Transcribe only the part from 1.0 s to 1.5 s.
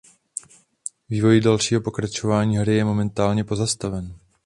Vývoj